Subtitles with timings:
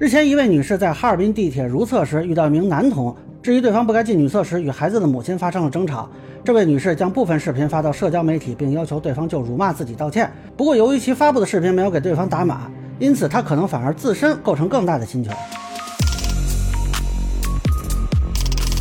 [0.00, 6.08] 日前，一位女士在哈尔滨地铁如厕时遇到一名男童，质疑对方不该进女厕时，与孩子的母亲发生了争吵。
[6.42, 10.32] 这位女士将部分视频发到社交媒体，并要求对方就辱骂自己道歉。
[10.56, 15.36] 不过，由于其发布的视频没有给对方打码，因此她可能反而自身构成更大的侵权。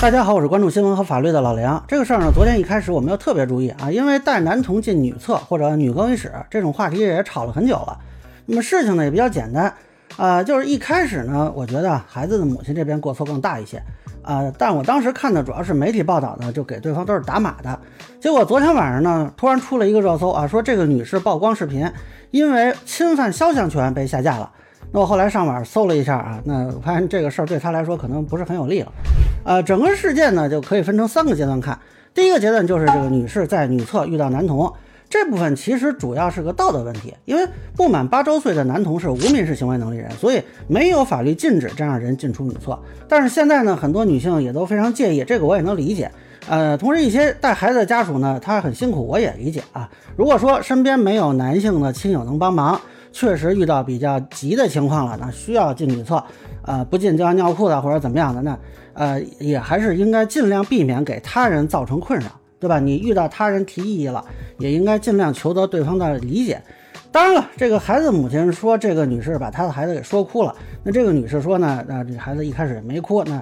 [0.00, 1.84] 大家好，我是关注新闻和法律的老梁。
[1.86, 7.98] 这个事儿呢，昨天一开始我们要特别注意啊，因为带男童进女厕或者女更衣室这种话题也吵了很久了。
[8.46, 9.74] 那么事情呢也比较简单。
[10.16, 13.82] 啊，就是一开始呢，我觉得孩子的母亲这边过错更大一些，
[14.22, 17.78] 啊，但我当时看的主要是媒体报道呢，就给对方都是打码的。
[18.20, 21.90] 结果昨天晚上呢，突然出了一个热搜啊，说这个女士曝光视频，
[22.30, 24.50] 因为侵犯肖像权被下架了。
[24.92, 28.92] 那我后来上网搜了一下啊，那我发现这个事儿对她来说可能不是很有利了。
[29.44, 31.78] 呃，整个事件呢就可以分成三个阶段看，
[32.12, 34.72] 第一个阶段就是这个女士在女厕遇到男童。
[35.12, 42.78] 这部分其实主要是个道德问题，因为不满八周岁的男童是无民事行为能力人，所以没有法律禁止这样人进出女厕。
[43.06, 46.10] 但是现在呢，很多女性也都非常介意，这个我也能理解。
[46.48, 49.86] 呃，同时一些带孩子的家属呢，他很辛苦，我也理解啊。
[50.16, 52.80] 如果说身边没有男性的亲友能帮忙，
[53.12, 56.24] 确实遇到比较急的情况了，那需要进女厕，
[56.62, 58.58] 呃，不进就要尿裤子或者怎么样的，那
[58.94, 62.28] 呃，也还是应该尽量避免给他人造成困扰。
[62.62, 62.78] 对吧？
[62.78, 64.24] 你遇到他人提异议了，
[64.58, 66.62] 也应该尽量求得对方的理解。
[67.10, 70.54] 当然了，这个孩子母亲说，这个女士把她的孩子给说哭了。
[70.84, 71.84] 那这个女士说呢？
[71.88, 73.24] 那这孩子一开始也没哭。
[73.24, 73.32] 那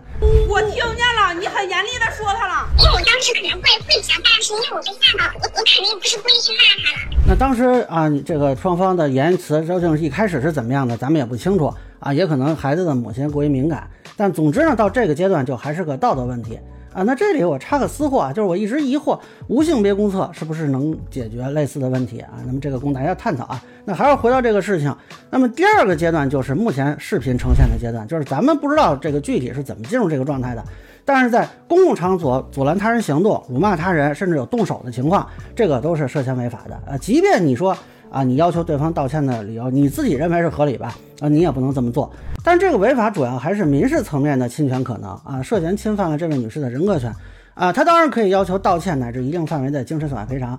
[0.48, 2.66] 我听见了，你很严厉的说他了。
[2.78, 7.22] 因为我当时可能会会想，但是因为我被吓到，我我肯定不是故意去骂他了。
[7.28, 12.10] 那当时啊，这个双方的言辞究竟是一开始是怎么样的，咱们也不清楚啊。
[12.12, 13.86] 也可能孩子的母亲过于敏感。
[14.16, 16.58] 但总之呢，到这个阶段就还是个道德问题。
[16.92, 22.30] 啊，那这里我插个私货啊，就是我一直疑惑无性别公厕是不是能解决类似的问题啊？
[22.44, 23.62] 那么这个供大家探讨啊。
[23.84, 24.94] 那还是回到这个事情，
[25.30, 30.64] 那么第二个阶段就是目前视频呈现的阶段，就是咱们不知道这个具体是怎么进入这个状态的，
[31.04, 36.98] 但是在公共场所阻拦他人行动、辱骂他人，甚至有动手的情况，这个都是涉嫌违法的啊。
[36.98, 37.76] 即便你说。
[38.10, 40.94] 啊，你要求对方道歉的理由，你自己认为是合理吧？
[41.20, 42.10] 啊，你也不能这么做。
[42.42, 47.14] 但这个违法主要还是民事层面的侵权可能啊，涉嫌侵犯了这位女士的人格权
[47.54, 50.58] 啊，他当然可以要求道歉乃至一定范围的精神损害赔偿，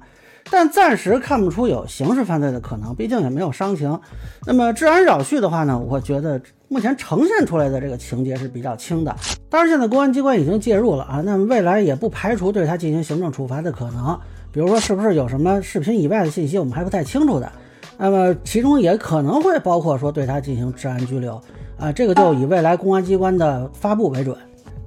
[0.49, 3.99] 但暂时看不出有刑事犯罪的可能，毕竟也没有伤情。
[4.45, 9.15] 那么治安扰序的话呢，我觉得目前呈现出来的这个情节是比较轻的。
[9.49, 14.17] 当然，现在公安机关已经介入了啊，那么未来也不排除对他进行行政处罚的可能。
[14.51, 17.51] 比如说，是不是有什么视频以外的信息，我们还不太清楚的？
[17.97, 21.39] 那么其中也可能会包括说对他进行治安拘留
[21.79, 24.35] 啊，这个就以未来公安机关的发布为准。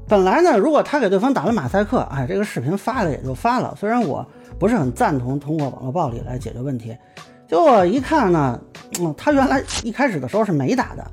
[0.06, 3.74] 本来呢，如果他给对方打了马赛克，哎，这个视频发了也就发了。
[3.78, 4.26] 虽然我
[4.58, 6.94] 不是很赞同通过网络暴力来解决问题，
[7.48, 8.60] 结果一看呢，
[9.00, 11.04] 嗯，他原来一开始的时候是没打的。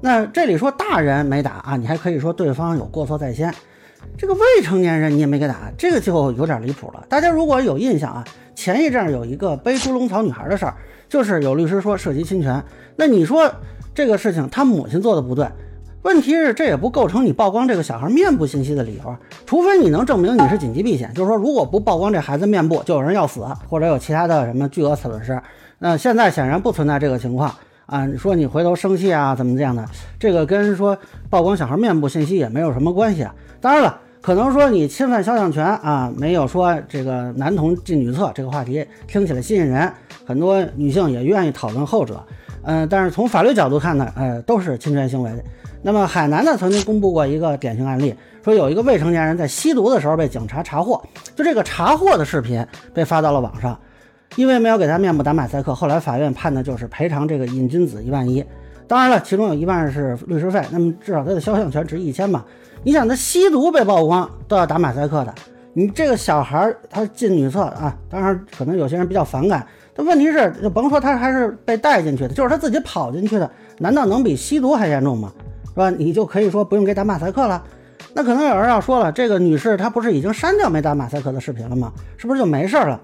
[0.00, 3.54] 那这里说大人没打啊，你还可以说对方有过错在先。
[4.16, 7.04] 这个未成年人你也没给打，这个就有点离谱了。
[7.08, 8.24] 大家如果有印象啊，
[8.54, 10.74] 前一阵有一个背猪笼草女孩的事儿，
[11.08, 12.62] 就是有律师说涉及侵权。
[12.96, 13.50] 那你说
[13.94, 15.48] 这个事情他母亲做的不对，
[16.02, 19.16] 问题是这也不构成你曝光这个小孩面部信息的理由，
[19.46, 25.40] 除非你能证明你是紧急避险，就是说如果不曝光这孩子面部，就有人要死或者有其他的什么巨额损失。
[25.78, 27.54] 那现在显然不存在这个情况
[27.90, 29.84] 啊，说你回头生气啊怎么这样的，
[30.18, 30.96] 这个跟说
[31.28, 33.34] 曝光小孩面部信息也没有什么关系啊。
[33.60, 34.00] 当然了。
[34.22, 39.90] 可能说你侵犯肖像权啊，没有说这个男童进女厕这个话题听起来吸引人，
[40.26, 42.22] 很多女性也愿意讨论后者。
[42.64, 45.30] 嗯，但是从法律角度看呢，呃，都是侵权行为。
[45.80, 48.14] 那么海南呢曾经公布过一个典型案例，
[48.44, 51.02] 说有一个未成年人在吸毒的时候被警察查获，
[51.34, 52.62] 就这个查获的视频
[52.92, 53.80] 被发到了网上，
[54.36, 58.44] 因为没有给他面部打马赛克，后来法院判的就是赔偿这个瘾君子一万一。
[58.86, 62.44] 当然了，其中有一万是律师费，那么至少他的肖像权值一千吧。
[62.82, 65.34] 你想他吸毒被曝光都要打马赛克的，
[65.74, 73.48] 你这个小孩他进女厕啊，当然可能有些人比较反感，但问题是就甭说他还是被带进去的，就是他自己跑进去的，
[73.78, 75.32] 难道能比吸毒还严重吗？
[75.66, 75.90] 是吧？
[75.90, 77.62] 你就可以说不用给打马赛克了。
[78.12, 81.92] 那可能有人要说了，这个女士她不是已经删掉没打马赛克的视频了吗？
[82.16, 83.00] 是不是就没事了？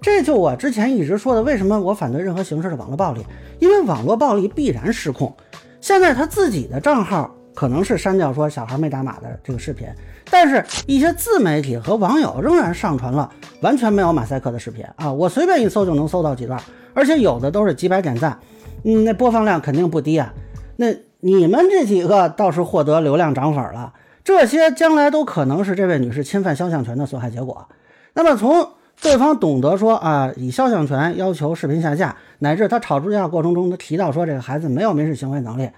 [0.00, 3.24] 这就我之前一直说的，为什么我反对任何形式的网络暴力？
[3.58, 5.34] 因为网络暴力必然失控。
[5.80, 7.34] 现在他自己的账号。
[7.54, 9.88] 可能是删掉说小孩没打码的这个视频，
[10.30, 13.28] 但是一些自媒体和网友仍然上传了
[13.62, 15.12] 完全没有马赛克的视频啊！
[15.12, 16.62] 我随便一搜就能搜到几段，
[16.94, 18.38] 而且有的都是几百点赞，
[18.84, 20.32] 嗯，那播放量肯定不低啊。
[20.76, 20.86] 那
[21.18, 23.92] 你们这几个倒是获得流量涨粉了，
[24.22, 27.66] 这些将来都可能是这位女士侵犯肖像权的损害结果。
[28.14, 28.68] 那么从
[29.00, 35.70] 对方懂得说啊，以肖像权要求视频下架，乃至他吵住架过程中他提到说这个孩子没有民事行为能力。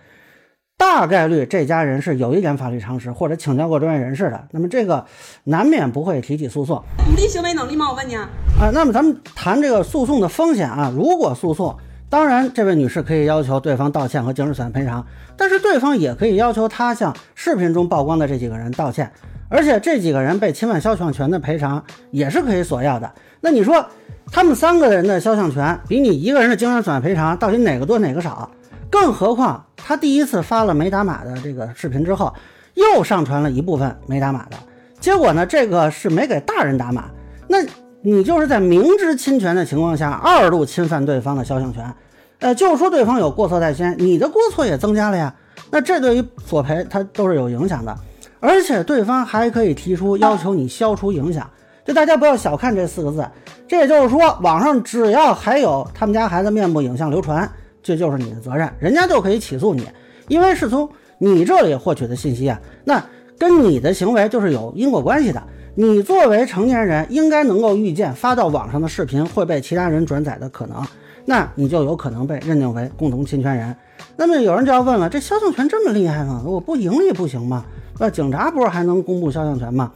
[0.78, 5.04] 大概率这家人是有一点法律常识或者请教过专业人士的，那么这个
[5.44, 6.82] 难免不会提起诉讼。
[7.06, 7.90] 独立行为能力吗？
[7.90, 8.14] 我问你。
[8.14, 8.26] 啊，
[8.72, 11.76] 那么咱们谈这个诉讼的风险啊，如果诉讼，
[12.08, 15.06] 当然这位女士可以要求对方道歉和精神损害赔偿，
[15.36, 19.12] 但是对方也可以要求他向视频中曝光的这几个人道歉，
[19.50, 23.12] 而且这几个人被侵犯肖像权的赔偿也是可以索要的。
[23.42, 23.84] 那你说
[24.32, 28.48] 他们三个人的肖像权比你一个人的精神损害赔偿到底哪个多哪个少？
[28.88, 32.34] 更何况，他第一次发了没打码的这个视频之后，
[32.74, 34.56] 又上传了一部分没打码的，
[34.98, 37.04] 结果呢，这个是没给大人打码，
[37.46, 37.58] 那
[38.02, 41.94] 你就是在明知侵权的情况下二度侵犯对方的肖像权，
[42.40, 45.32] 呃，就是说对方有过错在先，你的过错也增加了呀，
[45.70, 47.96] 那这对于索赔它都是有影响的，
[48.40, 51.48] 而且对方还可以提出要求你消除影响，
[51.84, 53.24] 就大家不要小看这四个字，
[53.68, 57.48] 这也就是说，网上只要还有他们家孩子面部影像流传。
[57.82, 59.88] 这就是你的责任，人家就可以起诉你，
[60.28, 63.02] 因为是从你这里获取的信息啊，那
[63.38, 65.42] 跟你的行为就是有因果关系的。
[65.74, 70.86] 你作为成年人，应该能够预见发到网上的视频会被其他人转载的可能，
[71.24, 73.74] 那你就有可能被认定为共同侵权人。
[74.14, 76.42] 那么有人就要问了，这肖像权这么厉害吗？
[76.44, 77.64] 我不盈利不行吗？
[78.00, 79.92] 那警察不是还能公布肖像权吗？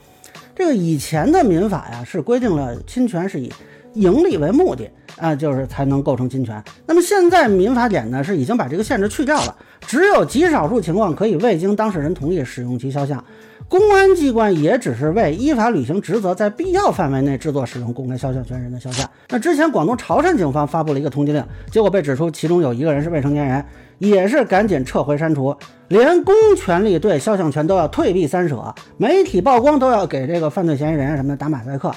[0.55, 3.51] 这个以前的民法呀是规定了侵权是以
[3.95, 4.89] 盈利为目的。
[5.17, 6.61] 啊，就是才能构成侵权。
[6.87, 9.57] 那么现在民法典呢是已经把这个限制去掉了，
[9.87, 13.25] 只有极少数情况可以未经当事人同意使用其肖像。
[13.69, 19.09] 公安机关也只是为依法履行职责，在必要范围内制作使用公开肖像权人的肖像。
[19.29, 23.65] 那之前广东潮汕警方发布了一个通缉令，结果被指出其中有一个人是未成年人，
[23.99, 25.57] 也是赶紧撤回删除，
[25.87, 31.95] 连公权力对肖像权都要退避三舍，媒体曝光都要给这个犯罪嫌疑人什么的打马赛克。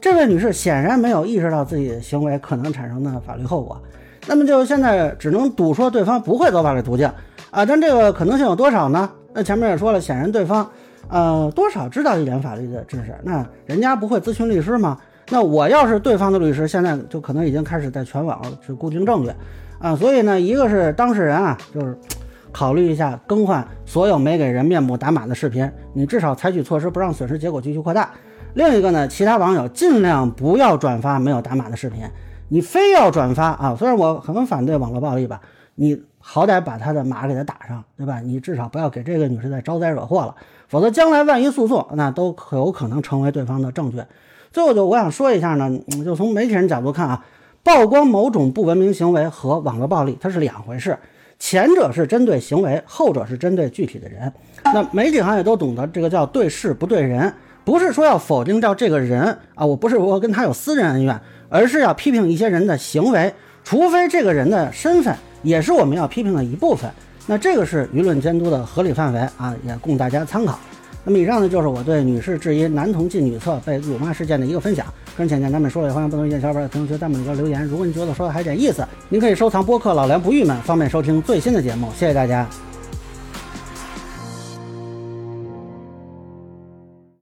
[0.00, 3.80] 这位女士显然没有意识到自己的行为可能产生的法律后果，
[4.26, 7.06] 那么就现在只能赌说对方不会走法律途径
[7.50, 9.10] 啊，但这个可能性有多少呢？
[9.34, 10.68] 那前面也说了，显然对方
[11.08, 14.98] 呃多少知道一点法律的知识，那人家不会咨询律师吗？
[15.28, 19.30] 那我要是对方的律师，现在就可能已经开始在全网去固定证据
[19.78, 21.96] 啊，所以呢，一个是当事人啊，就是
[22.50, 28.10] 考虑一下更换所有没给人面部打码的视频，你至少采取措施不让损失结果继续扩大。
[28.54, 32.02] 另一个呢，其他网友尽量不要转发没有打码的视频。
[32.48, 35.40] 你非要转发啊，虽然我很反对网络暴力吧，
[35.76, 38.20] 你好歹把他的码给他打上，对吧？
[38.20, 40.34] 你至少不要给这个女士再招灾惹祸了，
[40.66, 44.02] 否则将来万一诉讼，那都有可能成为对方的证据。
[44.50, 45.70] 最后就我想说一下呢，
[46.04, 47.24] 就从媒体人角度看啊，
[47.62, 50.98] 曝光某种不文明行为和网络暴力它是两回事，
[51.38, 54.32] 前者是针对行为，后者是针对具体的人。
[54.64, 57.32] 那媒体行业都懂得这个叫对事不对人。
[57.70, 63.32] 不是说要否定掉这个人啊，我不是我跟他有私人恩怨，而是要批评一些人的行为，
[63.62, 65.14] 除非这个人的身份
[65.44, 66.90] 也是我们要批评的一部分，
[67.28, 70.58] 那这个是舆论监督的合理范围啊，也供大家参考。
[71.04, 74.84] 那么以上呢就是我对女士质疑男童进女厕被辱骂事件的一个分享，
[75.16, 77.64] 个人浅见难免说了，欢迎不同意见小伙伴在评论区弹幕里边留言。
[77.64, 81.86] 如果你觉得说的还有点意思，您可以收藏播客老梁不郁闷，方便收听最新的节目。
[81.96, 82.44] 谢谢大家。